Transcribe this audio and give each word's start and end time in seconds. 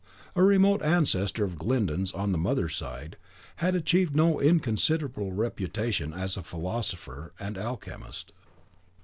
A 0.35 0.41
remote 0.41 0.81
ancestor 0.81 1.43
of 1.43 1.59
Glyndon's 1.59 2.11
on 2.11 2.31
the 2.31 2.39
mother's 2.39 2.75
side, 2.75 3.17
had 3.57 3.75
achieved 3.75 4.15
no 4.15 4.39
inconsiderable 4.41 5.31
reputation 5.31 6.11
as 6.11 6.35
a 6.35 6.41
philosopher 6.41 7.33
and 7.39 7.55
alchemist. 7.55 8.33